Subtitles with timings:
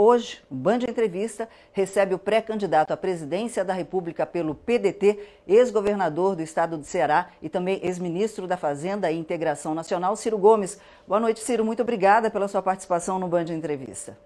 [0.00, 6.42] Hoje, o Band Entrevista recebe o pré-candidato à presidência da República pelo PDT, ex-governador do
[6.42, 10.80] estado do Ceará e também ex-ministro da Fazenda e Integração Nacional, Ciro Gomes.
[11.04, 11.64] Boa noite, Ciro.
[11.64, 14.16] Muito obrigada pela sua participação no Band Entrevista.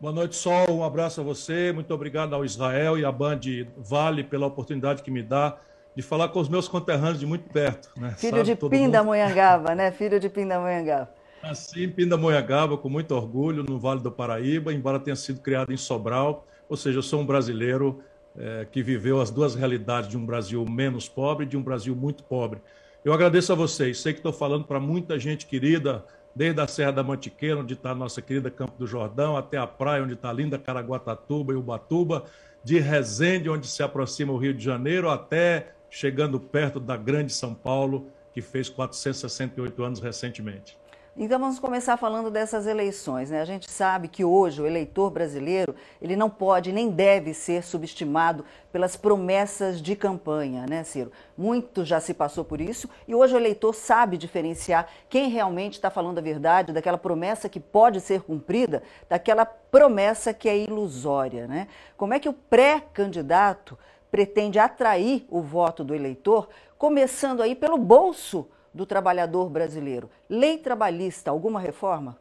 [0.00, 0.70] Boa noite, Sol.
[0.70, 1.72] Um abraço a você.
[1.72, 3.40] Muito obrigado ao Israel e à Band
[3.76, 5.58] Vale pela oportunidade que me dá
[5.96, 7.90] de falar com os meus conterrâneos de muito perto.
[7.96, 8.14] Né?
[8.16, 9.90] Filho Sabe, de Pindamonhangaba, né?
[9.90, 11.17] Filho de Pindamonhangaba.
[11.42, 15.76] Nasci em Pindamonhangaba com muito orgulho, no Vale do Paraíba, embora tenha sido criado em
[15.76, 16.46] Sobral.
[16.68, 18.02] Ou seja, eu sou um brasileiro
[18.36, 21.94] é, que viveu as duas realidades de um Brasil menos pobre e de um Brasil
[21.94, 22.60] muito pobre.
[23.04, 24.00] Eu agradeço a vocês.
[24.00, 26.04] Sei que estou falando para muita gente querida,
[26.34, 29.66] desde a Serra da Mantiqueira, onde está a nossa querida Campo do Jordão, até a
[29.66, 32.24] praia, onde está a linda Caraguatatuba e Ubatuba,
[32.62, 37.54] de Resende, onde se aproxima o Rio de Janeiro, até chegando perto da grande São
[37.54, 40.77] Paulo, que fez 468 anos recentemente.
[41.20, 43.28] Então vamos começar falando dessas eleições.
[43.28, 43.40] Né?
[43.40, 48.44] A gente sabe que hoje o eleitor brasileiro ele não pode nem deve ser subestimado
[48.70, 51.10] pelas promessas de campanha, né, Ciro?
[51.36, 55.90] Muito já se passou por isso e hoje o eleitor sabe diferenciar quem realmente está
[55.90, 61.48] falando a verdade daquela promessa que pode ser cumprida, daquela promessa que é ilusória.
[61.48, 61.66] Né?
[61.96, 63.76] Como é que o pré-candidato
[64.08, 68.46] pretende atrair o voto do eleitor, começando aí pelo bolso
[68.78, 70.08] do trabalhador brasileiro.
[70.30, 72.16] Lei trabalhista, alguma reforma?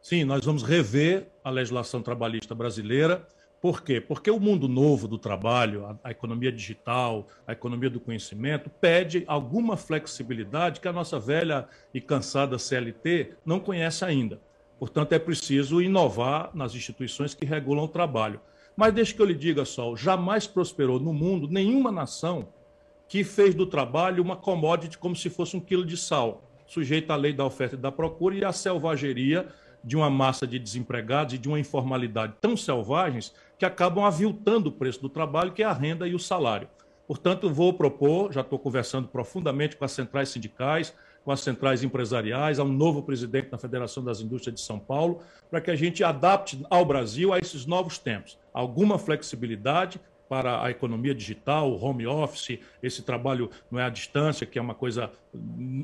[0.00, 3.28] Sim, nós vamos rever a legislação trabalhista brasileira.
[3.60, 4.00] Por quê?
[4.00, 9.76] Porque o mundo novo do trabalho, a, economia digital, a economia do conhecimento, pede alguma
[9.76, 14.40] flexibilidade que a nossa velha e cansada CLT não conhece ainda.
[14.78, 18.40] Portanto, é preciso inovar nas instituições que regulam o trabalho.
[18.74, 22.48] Mas deixe que eu lhe diga só, jamais prosperou no mundo nenhuma nação
[23.12, 27.16] que fez do trabalho uma commodity como se fosse um quilo de sal, sujeita à
[27.16, 29.48] lei da oferta e da procura e à selvageria
[29.84, 34.72] de uma massa de desempregados e de uma informalidade tão selvagens que acabam aviltando o
[34.72, 36.66] preço do trabalho, que é a renda e o salário.
[37.06, 42.58] Portanto, vou propor, já estou conversando profundamente com as centrais sindicais, com as centrais empresariais,
[42.58, 45.20] a um novo presidente da Federação das Indústrias de São Paulo,
[45.50, 48.38] para que a gente adapte ao Brasil a esses novos tempos.
[48.54, 50.00] Alguma flexibilidade,
[50.32, 54.62] para a economia digital, o home office, esse trabalho não é à distância, que é
[54.62, 55.10] uma coisa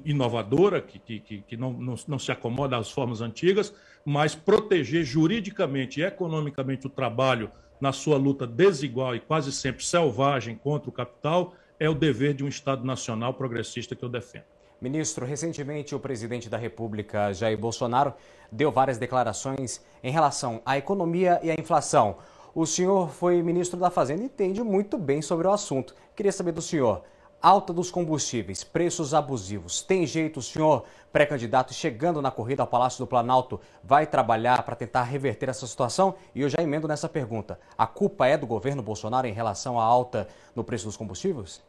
[0.07, 3.75] inovadora, que, que, que não, não, não se acomoda às formas antigas,
[4.07, 10.57] mas proteger juridicamente e economicamente o trabalho na sua luta desigual e quase sempre selvagem
[10.57, 14.45] contra o capital é o dever de um Estado nacional progressista que eu defendo.
[14.81, 18.15] Ministro, recentemente o presidente da República, Jair Bolsonaro,
[18.51, 22.17] deu várias declarações em relação à economia e à inflação.
[22.55, 25.95] O senhor foi ministro da Fazenda e entende muito bem sobre o assunto.
[26.17, 27.03] Queria saber do senhor,
[27.43, 29.83] alta dos combustíveis, preços abusivos.
[29.83, 34.75] Tem jeito o senhor, pré-candidato, chegando na corrida ao Palácio do Planalto, vai trabalhar para
[34.75, 36.15] tentar reverter essa situação?
[36.35, 37.61] E eu já emendo nessa pergunta.
[37.77, 40.27] A culpa é do governo Bolsonaro em relação à alta
[40.57, 41.63] no preço dos combustíveis?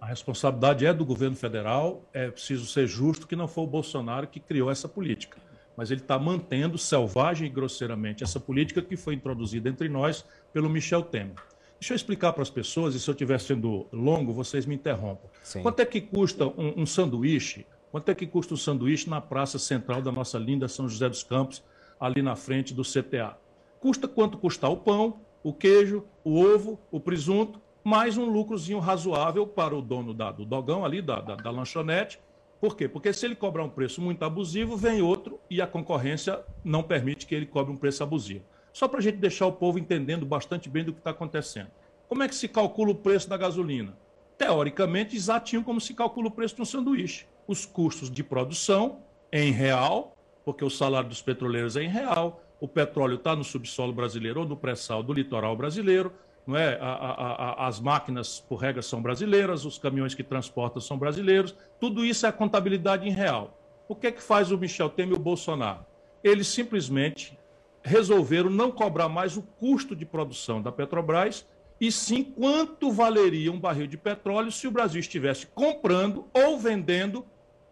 [0.00, 2.02] A responsabilidade é do governo federal.
[2.12, 5.45] É preciso ser justo que não foi o Bolsonaro que criou essa política
[5.76, 10.70] mas ele está mantendo selvagem e grosseiramente essa política que foi introduzida entre nós pelo
[10.70, 11.36] Michel Temer.
[11.78, 15.28] Deixa eu explicar para as pessoas, e se eu estiver sendo longo, vocês me interrompam.
[15.42, 15.62] Sim.
[15.62, 17.66] Quanto é que custa um, um sanduíche?
[17.90, 21.22] Quanto é que custa um sanduíche na praça central da nossa linda São José dos
[21.22, 21.62] Campos,
[22.00, 23.36] ali na frente do CTA?
[23.78, 29.46] Custa quanto custar o pão, o queijo, o ovo, o presunto, mais um lucrozinho razoável
[29.46, 32.18] para o dono da, do dogão ali, da, da, da lanchonete,
[32.60, 32.88] por quê?
[32.88, 37.26] Porque se ele cobrar um preço muito abusivo, vem outro e a concorrência não permite
[37.26, 38.44] que ele cobre um preço abusivo.
[38.72, 41.70] Só para a gente deixar o povo entendendo bastante bem do que está acontecendo.
[42.08, 43.96] Como é que se calcula o preço da gasolina?
[44.36, 47.26] Teoricamente, exatinho como se calcula o preço de um sanduíche.
[47.46, 48.98] Os custos de produção
[49.32, 50.14] em real,
[50.44, 54.46] porque o salário dos petroleiros é em real, o petróleo está no subsolo brasileiro ou
[54.46, 56.12] no pré-sal do litoral brasileiro,
[56.46, 56.78] não é?
[56.80, 61.54] A, a, a, as máquinas, por regra, são brasileiras, os caminhões que transportam são brasileiros,
[61.80, 63.58] tudo isso é contabilidade em real.
[63.88, 65.84] O que é que faz o Michel Temer e o Bolsonaro?
[66.22, 67.38] Eles simplesmente
[67.82, 71.46] resolveram não cobrar mais o custo de produção da Petrobras,
[71.80, 77.24] e sim quanto valeria um barril de petróleo se o Brasil estivesse comprando ou vendendo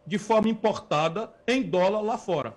[0.06, 2.54] de forma importada em dólar lá fora.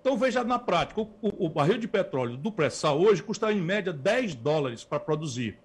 [0.00, 3.92] Então veja na prática, o, o, barril de petróleo do pré-sal hoje custa em média
[3.92, 5.58] 10 dólares para produzir.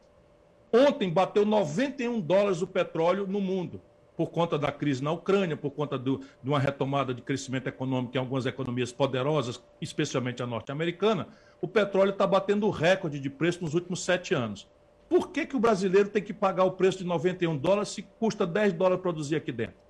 [0.72, 3.81] Ontem bateu 91 dólares o petróleo no mundo,
[4.18, 8.18] por conta da crise na Ucrânia, por conta do, de uma retomada de crescimento econômico
[8.18, 11.28] em algumas economias poderosas, especialmente a norte-americana.
[11.62, 14.68] O petróleo está batendo recorde de preço nos últimos sete anos.
[15.08, 18.46] Por que, que o brasileiro tem que pagar o preço de 91 dólares se custa
[18.46, 19.88] 10 dólares produzir aqui dentro?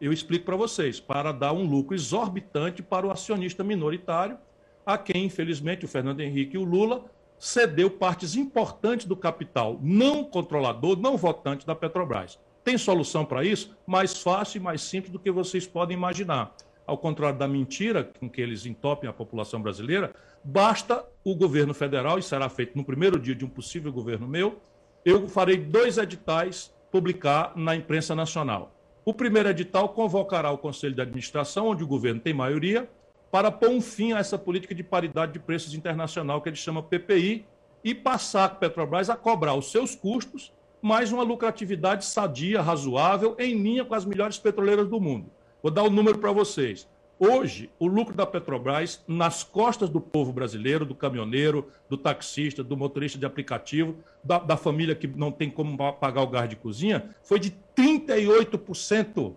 [0.00, 4.36] eu explico para vocês, para dar um lucro exorbitante para o acionista minoritário,
[4.84, 7.06] a quem, infelizmente, o Fernando Henrique e o Lula
[7.38, 12.38] cedeu partes importantes do capital não controlador, não votante da Petrobras.
[12.64, 13.76] Tem solução para isso?
[13.86, 16.56] Mais fácil e mais simples do que vocês podem imaginar.
[16.86, 22.18] Ao contrário da mentira com que eles entopem a população brasileira, basta o governo federal,
[22.18, 24.60] e será feito no primeiro dia de um possível governo meu,
[25.04, 28.74] eu farei dois editais publicar na imprensa nacional.
[29.04, 32.88] O primeiro edital convocará o Conselho de Administração, onde o governo tem maioria,
[33.30, 36.82] para pôr um fim a essa política de paridade de preços internacional que ele chama
[36.82, 37.44] PPI
[37.82, 40.52] e passar a Petrobras a cobrar os seus custos
[40.84, 45.30] mais uma lucratividade sadia, razoável, em linha com as melhores petroleiras do mundo.
[45.62, 46.86] Vou dar o um número para vocês.
[47.18, 52.76] Hoje, o lucro da Petrobras, nas costas do povo brasileiro, do caminhoneiro, do taxista, do
[52.76, 57.08] motorista de aplicativo, da, da família que não tem como pagar o gás de cozinha,
[57.22, 59.32] foi de 38%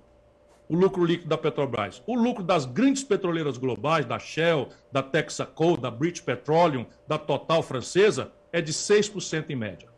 [0.68, 2.04] o lucro líquido da Petrobras.
[2.06, 7.64] O lucro das grandes petroleiras globais, da Shell, da Texaco, da British Petroleum, da Total
[7.64, 9.97] francesa, é de 6% em média.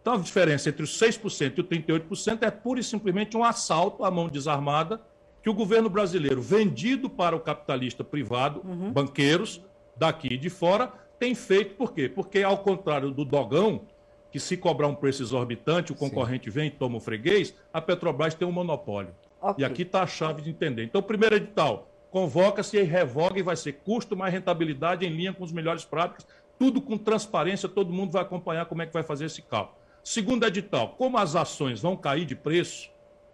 [0.00, 4.04] Então, a diferença entre os 6% e o 38% é pura e simplesmente um assalto
[4.04, 5.00] à mão desarmada
[5.42, 8.92] que o governo brasileiro, vendido para o capitalista privado, uhum.
[8.92, 9.62] banqueiros,
[9.96, 12.08] daqui e de fora, tem feito por quê?
[12.08, 13.82] Porque, ao contrário do dogão,
[14.30, 16.50] que se cobrar um preço exorbitante, o concorrente Sim.
[16.50, 19.14] vem e toma o freguês, a Petrobras tem um monopólio.
[19.40, 19.62] Okay.
[19.62, 20.84] E aqui está a chave de entender.
[20.84, 25.42] Então, primeiro edital, convoca-se e revoga e vai ser custo mais rentabilidade em linha com
[25.42, 26.26] os melhores práticas,
[26.58, 29.79] tudo com transparência, todo mundo vai acompanhar como é que vai fazer esse cálculo.
[30.12, 32.90] Segundo edital, como as ações vão cair de preço,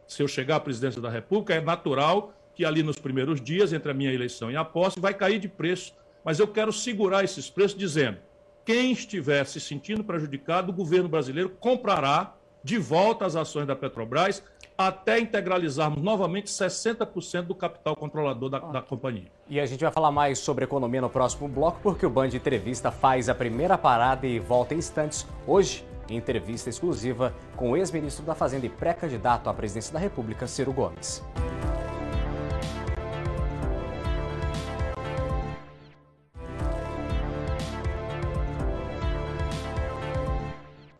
[0.07, 3.91] se eu chegar à presidência da República, é natural que ali nos primeiros dias, entre
[3.91, 5.95] a minha eleição e a posse, vai cair de preço.
[6.23, 8.19] Mas eu quero segurar esses preços dizendo:
[8.63, 14.45] quem estiver se sentindo prejudicado, o governo brasileiro comprará de volta as ações da Petrobras
[14.77, 19.33] até integralizarmos novamente 60% do capital controlador da, da, companhia.
[19.49, 22.91] E a gente vai falar mais sobre economia no próximo bloco, porque o Band Entrevista
[22.91, 25.27] faz a primeira parada e volta em instantes.
[25.47, 30.47] Hoje, em entrevista exclusiva com o ex-ministro da Fazenda e pré-candidato à presidência da República,
[30.47, 31.23] Ciro Gomes.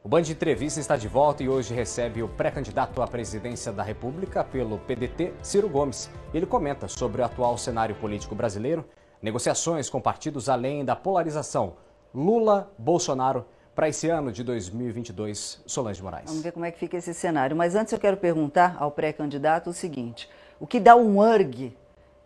[0.07, 3.83] O Band de Entrevista está de volta e hoje recebe o pré-candidato à presidência da
[3.83, 6.09] República pelo PDT, Ciro Gomes.
[6.33, 8.85] Ele comenta sobre o atual cenário político brasileiro,
[9.21, 11.75] negociações com partidos além da polarização
[12.15, 16.27] Lula, Bolsonaro para esse ano de 2022, Solange Moraes.
[16.27, 17.55] Vamos ver como é que fica esse cenário.
[17.55, 20.29] Mas antes eu quero perguntar ao pré-candidato o seguinte:
[20.59, 21.77] o que dá um ergue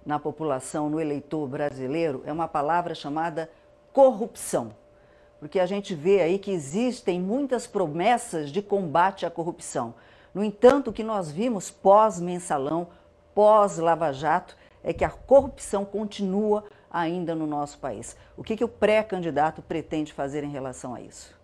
[0.07, 3.51] na população, no eleitor brasileiro, é uma palavra chamada
[3.93, 4.73] corrupção
[5.41, 9.95] porque a gente vê aí que existem muitas promessas de combate à corrupção.
[10.35, 12.89] No entanto, o que nós vimos pós-mensalão,
[13.35, 14.55] pós-Lava Jato,
[14.85, 18.15] é que a corrupção continua ainda no nosso país.
[18.37, 21.40] O que, que o pré-candidato pretende fazer em relação a isso?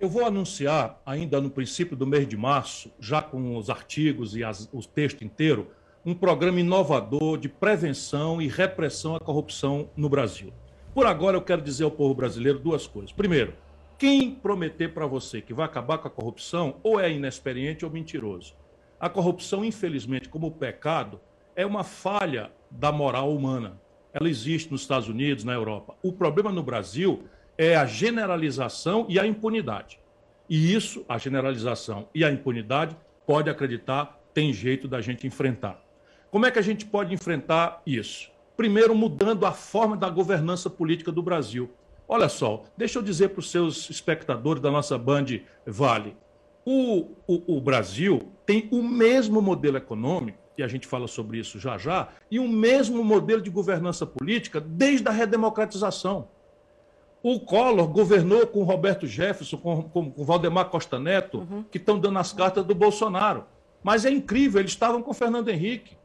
[0.00, 4.42] Eu vou anunciar, ainda no princípio do mês de março, já com os artigos e
[4.42, 5.68] as, o texto inteiro,
[6.06, 10.54] um programa inovador de prevenção e repressão à corrupção no Brasil.
[10.94, 13.12] Por agora, eu quero dizer ao povo brasileiro duas coisas.
[13.12, 13.52] Primeiro,
[13.98, 18.54] quem prometer para você que vai acabar com a corrupção ou é inexperiente ou mentiroso.
[18.98, 21.20] A corrupção, infelizmente, como pecado,
[21.54, 23.78] é uma falha da moral humana.
[24.14, 25.94] Ela existe nos Estados Unidos, na Europa.
[26.02, 27.24] O problema no Brasil
[27.60, 30.00] é a generalização e a impunidade.
[30.48, 35.78] E isso, a generalização e a impunidade, pode acreditar, tem jeito da gente enfrentar.
[36.30, 38.30] Como é que a gente pode enfrentar isso?
[38.56, 41.70] Primeiro, mudando a forma da governança política do Brasil.
[42.08, 45.26] Olha só, deixa eu dizer para os seus espectadores da nossa Band
[45.66, 46.16] Vale.
[46.64, 51.58] O, o, o Brasil tem o mesmo modelo econômico, e a gente fala sobre isso
[51.58, 56.26] já já, e o mesmo modelo de governança política desde a redemocratização.
[57.22, 61.64] O Collor governou com Roberto Jefferson, com, com, com Valdemar Costa Neto, uhum.
[61.70, 63.44] que estão dando as cartas do Bolsonaro.
[63.82, 65.96] Mas é incrível, eles estavam com Fernando Henrique.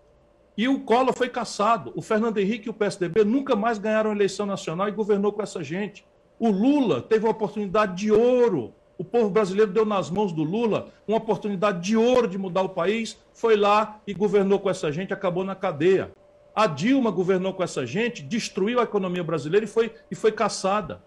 [0.57, 1.91] E o Collor foi caçado.
[1.95, 5.63] O Fernando Henrique e o PSDB nunca mais ganharam eleição nacional e governou com essa
[5.63, 6.05] gente.
[6.39, 8.73] O Lula teve uma oportunidade de ouro.
[8.97, 12.69] O povo brasileiro deu nas mãos do Lula uma oportunidade de ouro de mudar o
[12.69, 16.11] país, foi lá e governou com essa gente, acabou na cadeia.
[16.55, 21.01] A Dilma governou com essa gente, destruiu a economia brasileira e foi, e foi caçada.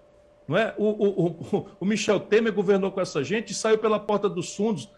[0.47, 0.75] Não é?
[0.79, 4.89] o, o, o, Michel Temer governou com essa gente e saiu pela porta dos fundos,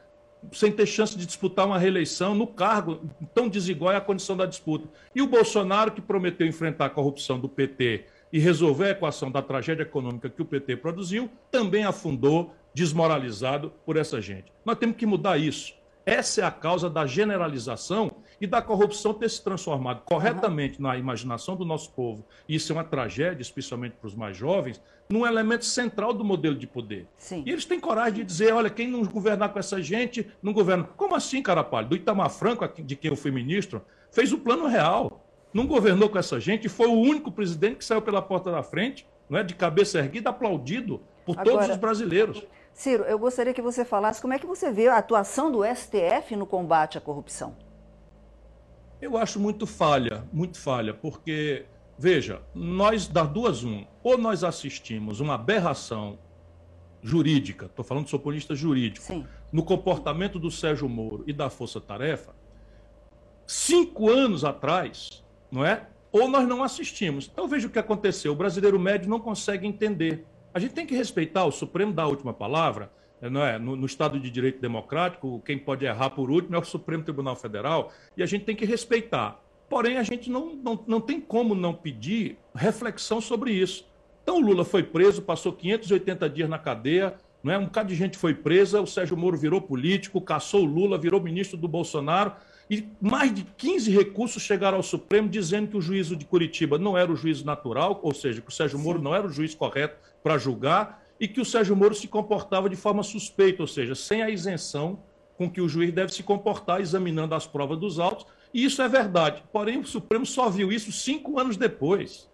[0.53, 3.01] sem ter chance de disputar uma reeleição no cargo,
[3.35, 4.89] tão desigual é a condição da disputa.
[5.15, 9.43] E o Bolsonaro, que prometeu enfrentar a corrupção do PT e resolver a equação da
[9.43, 14.53] tragédia econômica que o PT produziu, também afundou, desmoralizado por essa gente.
[14.65, 15.75] Nós temos que mudar isso.
[16.07, 21.55] Essa é a causa da generalização e da corrupção ter se transformado corretamente na imaginação
[21.55, 24.81] do nosso povo, e isso é uma tragédia, especialmente para os mais jovens,
[25.11, 27.07] num elemento central do modelo de poder.
[27.19, 27.43] Sim.
[27.45, 30.85] E eles têm coragem de dizer, olha, quem não governar com essa gente, não governa.
[30.97, 31.89] Como assim, Carapalho?
[31.89, 35.27] Do Itamar Franco, de quem eu fui ministro, fez o plano real.
[35.53, 39.05] Não governou com essa gente, foi o único presidente que saiu pela porta da frente,
[39.29, 42.47] não é, de cabeça erguida, aplaudido por Agora, todos os brasileiros.
[42.73, 46.37] Ciro, eu gostaria que você falasse como é que você vê a atuação do STF
[46.37, 47.57] no combate à corrupção.
[49.01, 51.65] Eu acho muito falha, muito falha, porque,
[51.99, 56.19] veja, nós, das duas, um, ou nós assistimos uma aberração
[57.03, 59.27] jurídica, estou falando do soponista jurídico, Sim.
[59.51, 62.35] no comportamento do Sérgio Moro e da Força Tarefa,
[63.47, 65.87] cinco anos atrás, não é?
[66.13, 67.29] Ou nós não assistimos.
[67.33, 68.33] Então veja o que aconteceu.
[68.33, 70.27] O brasileiro médio não consegue entender.
[70.53, 72.93] A gente tem que respeitar o Supremo da última palavra,
[73.23, 73.59] é?
[73.59, 77.37] No, no, Estado de Direito Democrático, quem pode errar por último é o Supremo Tribunal
[77.37, 79.41] Federal, e a gente tem que respeitar.
[79.69, 83.87] Porém, a gente não, não, não tem como não pedir reflexão sobre isso.
[84.23, 87.59] Então, o Lula foi preso, passou 580 dias na cadeia, não é?
[87.59, 91.21] um bocado de gente foi presa, o Sérgio Moro virou político, caçou o Lula, virou
[91.21, 92.33] ministro do Bolsonaro,
[92.69, 96.97] e mais de 15 recursos chegaram ao Supremo dizendo que o juízo de Curitiba não
[96.97, 99.05] era o juízo natural, ou seja, que o Sérgio Moro Sim.
[99.05, 102.77] não era o juiz correto para julgar, e que o Sérgio Moro se comportava de
[102.77, 105.03] forma suspeita, ou seja, sem a isenção
[105.37, 108.27] com que o juiz deve se comportar examinando as provas dos autos.
[108.53, 109.45] E isso é verdade.
[109.53, 112.29] Porém, o Supremo só viu isso cinco anos depois.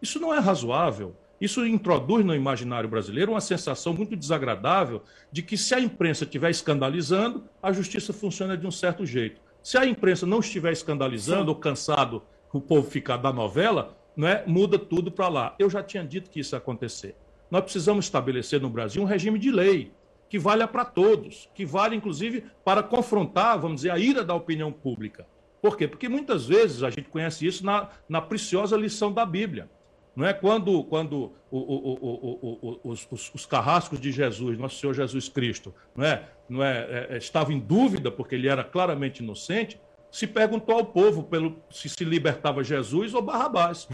[0.00, 1.16] Isso não é razoável.
[1.40, 6.50] Isso introduz no imaginário brasileiro uma sensação muito desagradável de que, se a imprensa estiver
[6.50, 9.40] escandalizando, a justiça funciona de um certo jeito.
[9.62, 11.48] Se a imprensa não estiver escandalizando Sim.
[11.48, 12.22] ou cansado
[12.52, 15.54] o povo ficar da novela, né, muda tudo para lá.
[15.58, 17.14] Eu já tinha dito que isso ia acontecer.
[17.50, 19.92] Nós precisamos estabelecer no Brasil um regime de lei
[20.28, 24.72] que valha para todos, que vale inclusive para confrontar, vamos dizer, a ira da opinião
[24.72, 25.26] pública.
[25.62, 25.86] Por quê?
[25.86, 29.70] Porque muitas vezes a gente conhece isso na, na preciosa lição da Bíblia.
[30.14, 34.94] Não é quando, quando o, o, o, os, os, os, carrascos de Jesus, nosso Senhor
[34.94, 39.22] Jesus Cristo, não é, não é, é, é estava em dúvida porque ele era claramente
[39.22, 39.78] inocente,
[40.10, 43.86] se perguntou ao povo pelo, se se libertava Jesus ou Barrabás.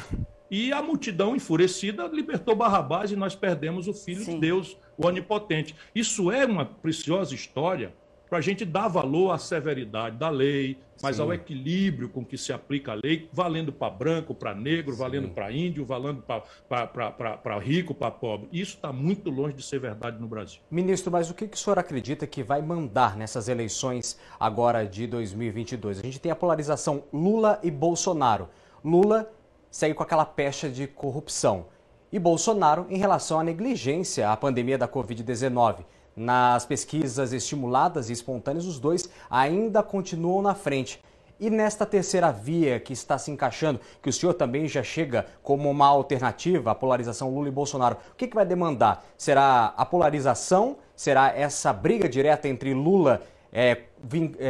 [0.53, 4.35] E a multidão enfurecida libertou Barrabás e nós perdemos o Filho Sim.
[4.35, 5.75] de Deus, o Onipotente.
[5.95, 7.95] Isso é uma preciosa história
[8.29, 11.23] para a gente dar valor à severidade da lei, mas Sim.
[11.23, 14.99] ao equilíbrio com que se aplica a lei, valendo para branco, para negro, Sim.
[14.99, 18.47] valendo para índio, valendo para rico, para pobre.
[18.53, 20.61] Isso está muito longe de ser verdade no Brasil.
[20.71, 25.07] Ministro, mas o que, que o senhor acredita que vai mandar nessas eleições agora de
[25.07, 25.99] 2022?
[25.99, 28.51] A gente tem a polarização Lula e Bolsonaro.
[28.85, 29.33] Lula
[29.73, 31.65] segue com aquela pecha de corrupção.
[32.13, 35.79] E Bolsonaro em relação à negligência à pandemia da Covid-19.
[36.15, 41.03] Nas pesquisas estimuladas e espontâneas, os dois ainda continuam na frente.
[41.41, 45.71] E nesta terceira via que está se encaixando, que o senhor também já chega como
[45.71, 49.05] uma alternativa à polarização Lula e Bolsonaro, o que, que vai demandar?
[49.17, 50.77] Será a polarização?
[50.95, 53.85] Será essa briga direta entre Lula é,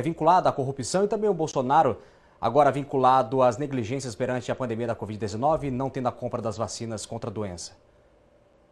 [0.02, 1.96] vinculada à corrupção e também o Bolsonaro
[2.42, 7.06] agora vinculado às negligências perante a pandemia da Covid-19, não tendo a compra das vacinas
[7.06, 7.78] contra a doença?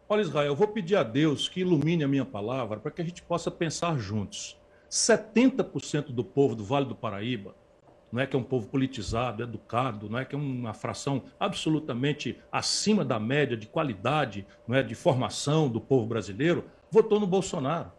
[0.09, 3.05] Olha, Israel, eu vou pedir a Deus que ilumine a minha palavra para que a
[3.05, 4.59] gente possa pensar juntos.
[4.89, 7.55] 70% do povo do Vale do Paraíba,
[8.11, 12.37] não é que é um povo politizado, educado, não é que é uma fração absolutamente
[12.51, 17.89] acima da média de qualidade, não é de formação do povo brasileiro, votou no Bolsonaro.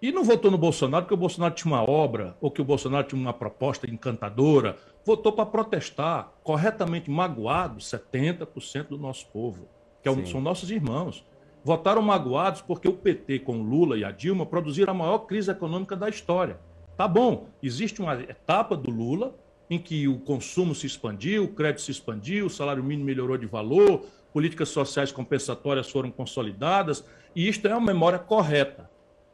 [0.00, 3.06] E não votou no Bolsonaro porque o Bolsonaro tinha uma obra ou que o Bolsonaro
[3.06, 4.76] tinha uma proposta encantadora.
[5.04, 9.66] Votou para protestar, corretamente magoado, 70% do nosso povo,
[10.02, 11.24] que é são nossos irmãos.
[11.64, 15.50] Votaram magoados porque o PT, com o Lula e a Dilma, produziram a maior crise
[15.50, 16.58] econômica da história.
[16.94, 19.34] Tá bom, existe uma etapa do Lula
[19.68, 23.46] em que o consumo se expandiu, o crédito se expandiu, o salário mínimo melhorou de
[23.46, 28.88] valor, políticas sociais compensatórias foram consolidadas, e isto é uma memória correta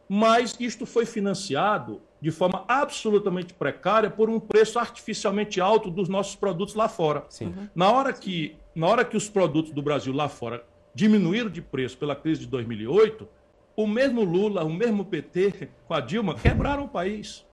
[0.09, 6.37] mas isto foi financiado de forma absolutamente precária por um preço artificialmente alto dos nossos
[6.37, 7.27] produtos lá fora.
[7.41, 7.69] Uhum.
[7.75, 11.99] Na, hora que, na hora que os produtos do Brasil lá fora diminuíram de preço
[11.99, 13.29] pela crise de 2008,
[13.75, 17.45] o mesmo Lula, o mesmo PT com a Dilma quebraram o país.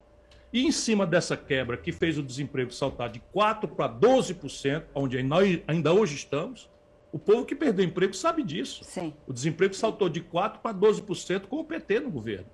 [0.51, 5.21] E em cima dessa quebra que fez o desemprego saltar de 4% para 12%, onde
[5.23, 6.69] nós ainda hoje estamos,
[7.11, 8.83] o povo que perdeu emprego sabe disso.
[8.83, 9.13] Sim.
[9.25, 12.45] O desemprego saltou de 4% para 12% com o PT no governo.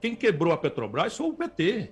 [0.00, 1.90] Quem quebrou a Petrobras foi o PT.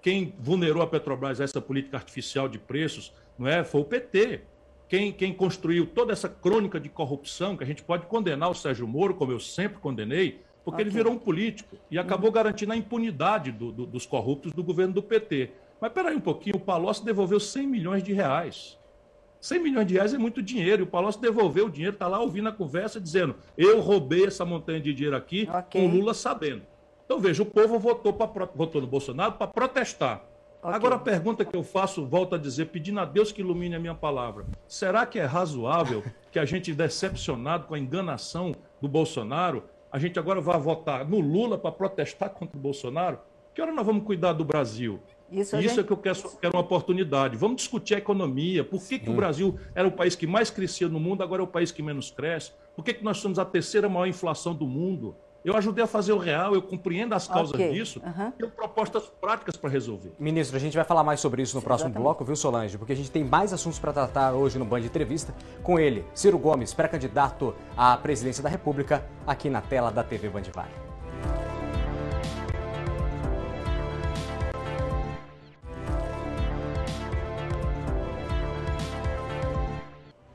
[0.00, 3.62] Quem vulnerou a Petrobras a essa política artificial de preços não é?
[3.62, 4.42] foi o PT.
[4.88, 8.86] Quem, quem construiu toda essa crônica de corrupção, que a gente pode condenar o Sérgio
[8.86, 10.84] Moro, como eu sempre condenei, porque okay.
[10.84, 12.34] ele virou um político e acabou uhum.
[12.34, 15.50] garantindo a impunidade do, do, dos corruptos do governo do PT.
[15.80, 18.78] Mas peraí um pouquinho, o Palocci devolveu 100 milhões de reais.
[19.42, 20.82] 100 milhões de reais é muito dinheiro.
[20.82, 24.44] E o Palocci devolveu o dinheiro, está lá ouvindo a conversa, dizendo: eu roubei essa
[24.44, 25.82] montanha de dinheiro aqui, okay.
[25.82, 26.62] com Lula sabendo.
[27.04, 30.24] Então, veja, o povo votou, pra, votou no Bolsonaro para protestar.
[30.62, 30.72] Okay.
[30.72, 33.80] Agora, a pergunta que eu faço, volto a dizer, pedindo a Deus que ilumine a
[33.80, 39.64] minha palavra: será que é razoável que a gente, decepcionado com a enganação do Bolsonaro,
[39.90, 43.18] a gente agora vá votar no Lula para protestar contra o Bolsonaro?
[43.52, 45.00] Que hora nós vamos cuidar do Brasil?
[45.32, 45.80] Isso, Isso gente...
[45.80, 47.36] é que eu quero, quero, uma oportunidade.
[47.36, 48.62] Vamos discutir a economia.
[48.62, 51.44] Por que, que o Brasil era o país que mais crescia no mundo, agora é
[51.44, 52.52] o país que menos cresce?
[52.76, 55.16] Por que, que nós somos a terceira maior inflação do mundo?
[55.44, 57.72] Eu ajudei a fazer o real, eu compreendo as causas okay.
[57.72, 58.30] disso, uhum.
[58.30, 60.12] tenho propostas práticas para resolver.
[60.18, 62.04] Ministro, a gente vai falar mais sobre isso no próximo Exatamente.
[62.04, 62.78] bloco, viu, Solange?
[62.78, 66.38] Porque a gente tem mais assuntos para tratar hoje no Band Entrevista com ele, Ciro
[66.38, 70.91] Gomes, pré-candidato à presidência da República, aqui na tela da TV Band Vale.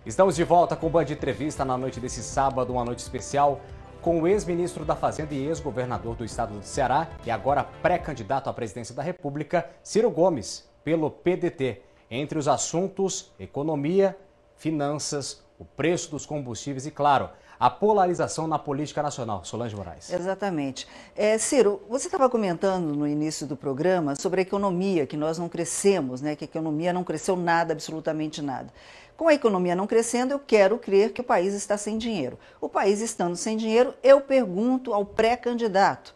[0.07, 3.59] Estamos de volta com o Band Entrevista na noite desse sábado, uma noite especial,
[4.01, 8.53] com o ex-ministro da Fazenda e ex-governador do estado do Ceará e agora pré-candidato à
[8.53, 11.81] presidência da República, Ciro Gomes, pelo PDT.
[12.09, 14.17] Entre os assuntos, economia,
[14.55, 19.43] finanças, o preço dos combustíveis e, claro, a polarização na política nacional.
[19.43, 20.11] Solange Moraes.
[20.11, 20.87] Exatamente.
[21.15, 25.49] É, Ciro, você estava comentando no início do programa sobre a economia, que nós não
[25.49, 26.35] crescemos, né?
[26.35, 28.71] que a economia não cresceu nada, absolutamente nada.
[29.15, 32.37] Com a economia não crescendo, eu quero crer que o país está sem dinheiro.
[32.61, 36.13] O país estando sem dinheiro, eu pergunto ao pré-candidato: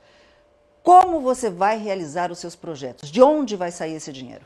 [0.83, 3.09] como você vai realizar os seus projetos?
[3.09, 4.45] De onde vai sair esse dinheiro?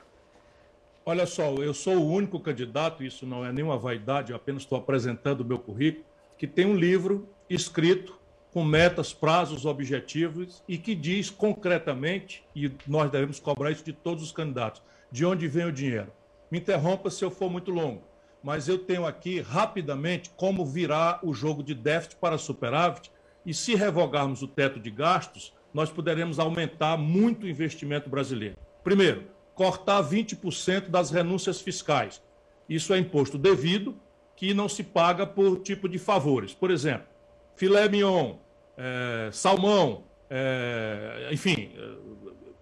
[1.06, 4.78] Olha só, eu sou o único candidato, isso não é nenhuma vaidade, eu apenas estou
[4.78, 6.06] apresentando o meu currículo
[6.38, 8.20] que tem um livro escrito
[8.52, 14.24] com metas, prazos, objetivos e que diz concretamente, e nós devemos cobrar isso de todos
[14.24, 16.12] os candidatos, de onde vem o dinheiro.
[16.50, 18.04] Me interrompa se eu for muito longo,
[18.42, 23.12] mas eu tenho aqui rapidamente como virar o jogo de déficit para superávit
[23.46, 28.56] e se revogarmos o teto de gastos, nós poderemos aumentar muito o investimento brasileiro.
[28.84, 32.22] Primeiro, cortar 20% das renúncias fiscais.
[32.70, 33.96] Isso é imposto devido,
[34.36, 36.54] que não se paga por tipo de favores.
[36.54, 37.08] Por exemplo,
[37.56, 38.36] filé mignon,
[38.78, 41.72] é, salmão, é, enfim,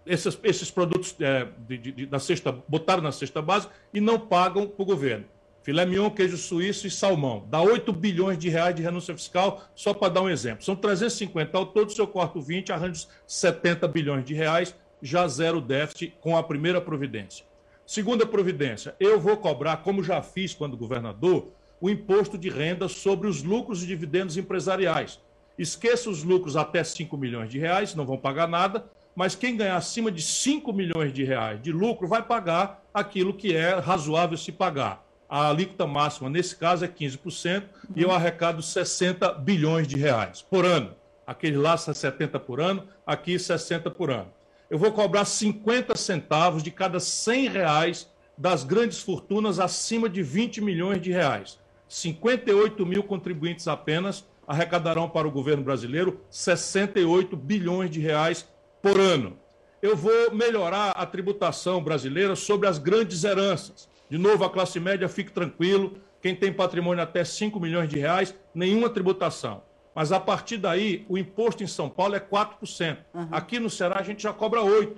[0.05, 4.67] esses, esses produtos é, de, de, da cesta, botaram na cesta básica e não pagam
[4.67, 5.25] para o governo.
[5.63, 7.47] Filé mignon, queijo suíço e salmão.
[7.49, 10.63] Dá 8 bilhões de reais de renúncia fiscal, só para dar um exemplo.
[10.63, 15.62] São 350 ao todo, se eu corto 20, arranjo 70 bilhões de reais, já zero
[15.62, 17.45] déficit com a primeira providência.
[17.86, 23.27] Segunda providência, eu vou cobrar, como já fiz quando governador, o imposto de renda sobre
[23.27, 25.19] os lucros e dividendos empresariais.
[25.57, 29.75] Esqueça os lucros até 5 milhões de reais, não vão pagar nada, mas quem ganhar
[29.75, 34.51] acima de 5 milhões de reais de lucro vai pagar aquilo que é razoável se
[34.51, 35.05] pagar.
[35.29, 37.63] A alíquota máxima, nesse caso, é 15%
[37.95, 40.95] e eu arrecado 60 bilhões de reais por ano.
[41.25, 44.31] Aquele lá 70 por ano, aqui 60 por ano.
[44.69, 50.62] Eu vou cobrar 50 centavos de cada 100 reais das grandes fortunas acima de 20
[50.62, 51.59] milhões de reais.
[51.93, 58.49] 58 mil contribuintes apenas arrecadarão para o governo brasileiro 68 bilhões de reais
[58.82, 59.38] por ano.
[59.79, 63.88] Eu vou melhorar a tributação brasileira sobre as grandes heranças.
[64.10, 68.34] De novo, a classe média fique tranquilo, quem tem patrimônio até 5 milhões de reais,
[68.56, 69.62] nenhuma tributação.
[69.93, 72.97] Mas a partir daí, o imposto em São Paulo é 4%.
[73.13, 73.27] Uhum.
[73.32, 74.95] Aqui no Ceará a gente já cobra 8%.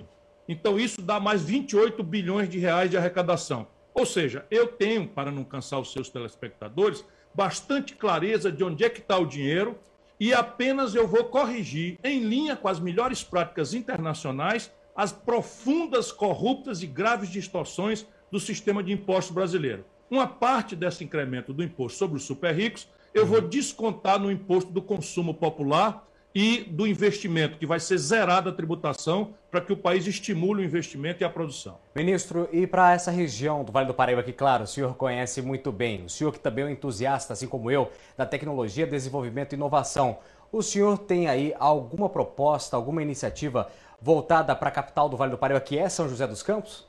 [0.48, 3.66] Então isso dá mais 28 bilhões de reais de arrecadação.
[3.96, 7.02] Ou seja, eu tenho, para não cansar os seus telespectadores,
[7.34, 9.78] bastante clareza de onde é que está o dinheiro
[10.20, 16.82] e apenas eu vou corrigir, em linha com as melhores práticas internacionais, as profundas, corruptas
[16.82, 19.82] e graves distorções do sistema de impostos brasileiro.
[20.10, 24.70] Uma parte desse incremento do imposto sobre os super ricos eu vou descontar no imposto
[24.70, 26.06] do consumo popular
[26.38, 30.64] e do investimento, que vai ser zerada a tributação para que o país estimule o
[30.66, 31.78] investimento e a produção.
[31.94, 35.72] Ministro, e para essa região do Vale do Paraíba, que, claro, o senhor conhece muito
[35.72, 39.56] bem, o senhor que também é um entusiasta, assim como eu, da tecnologia, desenvolvimento e
[39.56, 40.18] inovação,
[40.52, 45.38] o senhor tem aí alguma proposta, alguma iniciativa voltada para a capital do Vale do
[45.38, 46.86] Paraíba, que é São José dos Campos?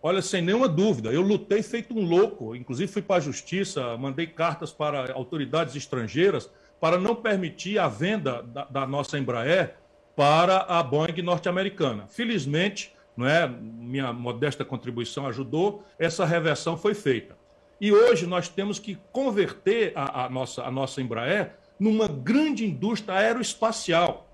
[0.00, 4.28] Olha, sem nenhuma dúvida, eu lutei feito um louco, inclusive fui para a justiça, mandei
[4.28, 6.48] cartas para autoridades estrangeiras
[6.80, 9.76] para não permitir a venda da, da nossa Embraer
[10.14, 12.06] para a Boeing norte-americana.
[12.08, 17.36] Felizmente, não é, minha modesta contribuição ajudou, essa reversão foi feita.
[17.80, 23.18] E hoje nós temos que converter a, a nossa, a nossa Embraer numa grande indústria
[23.18, 24.26] aeroespacial.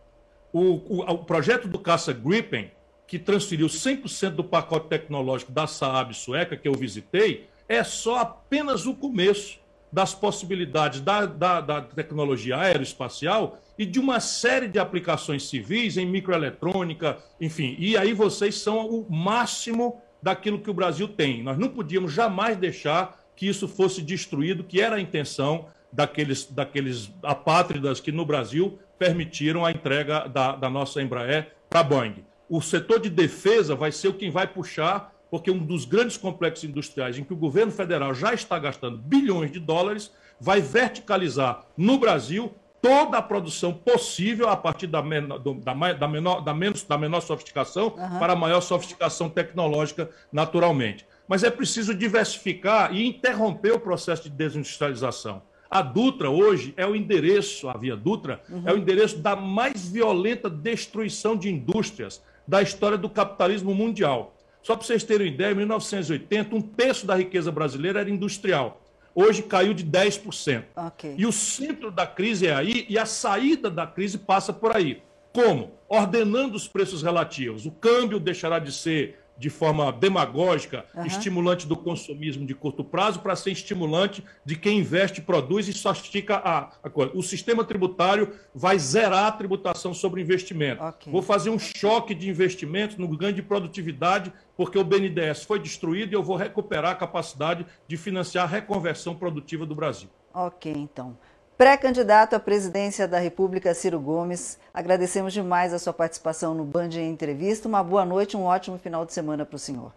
[0.52, 2.70] O, o, o projeto do caça Gripen,
[3.06, 8.86] que transferiu 100% do pacote tecnológico da Saab sueca, que eu visitei, é só apenas
[8.86, 9.58] o começo
[9.92, 16.06] das possibilidades da, da, da, tecnologia aeroespacial e de uma série de aplicações civis em
[16.06, 17.76] microeletrônica, enfim.
[17.78, 21.42] E aí vocês são o máximo daquilo que o Brasil tem.
[21.42, 27.12] Nós não podíamos jamais deixar que isso fosse destruído, que era a intenção daqueles, daqueles
[27.22, 32.24] apátridas que no Brasil permitiram a entrega da, da nossa Embraer para a Boeing.
[32.48, 36.68] O setor de defesa vai ser o quem vai puxar porque um dos grandes complexos
[36.68, 41.96] industriais em que o governo federal já está gastando bilhões de dólares vai verticalizar no
[41.96, 46.98] Brasil toda a produção possível a partir da, menor, da, da, menor, da, menos, da
[46.98, 48.18] menor sofisticação uhum.
[48.18, 51.06] para a maior sofisticação tecnológica, naturalmente.
[51.26, 55.40] Mas é preciso diversificar e interromper o processo de desindustrialização.
[55.70, 58.64] A Dutra hoje é o endereço, a Via Dutra, uhum.
[58.66, 64.34] é o endereço da mais violenta destruição de indústrias da história do capitalismo mundial.
[64.62, 68.80] Só para vocês terem uma ideia, em 1980, um terço da riqueza brasileira era industrial.
[69.14, 70.64] Hoje caiu de 10%.
[70.88, 71.14] Okay.
[71.18, 75.02] E o centro da crise é aí e a saída da crise passa por aí.
[75.32, 75.72] Como?
[75.88, 77.66] Ordenando os preços relativos.
[77.66, 81.04] O câmbio deixará de ser de forma demagógica, uhum.
[81.04, 86.36] estimulante do consumismo de curto prazo, para ser estimulante de quem investe, produz e sofistica
[86.36, 87.10] a, a coisa.
[87.12, 90.80] O sistema tributário vai zerar a tributação sobre investimento.
[90.80, 91.12] Okay.
[91.12, 96.12] Vou fazer um choque de investimentos no ganho de produtividade, porque o BNDES foi destruído
[96.12, 100.08] e eu vou recuperar a capacidade de financiar a reconversão produtiva do Brasil.
[100.32, 101.18] Ok, então.
[101.62, 107.08] Pré-candidato à presidência da República, Ciro Gomes, agradecemos demais a sua participação no Band em
[107.08, 107.68] Entrevista.
[107.68, 109.92] Uma boa noite, um ótimo final de semana para o senhor.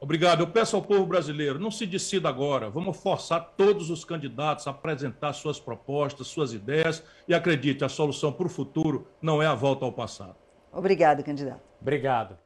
[0.00, 0.40] Obrigado.
[0.40, 2.70] Eu peço ao povo brasileiro, não se decida agora.
[2.70, 8.32] Vamos forçar todos os candidatos a apresentar suas propostas, suas ideias e acredite, a solução
[8.32, 10.36] para o futuro não é a volta ao passado.
[10.72, 11.60] Obrigado, candidato.
[11.82, 12.38] Obrigado.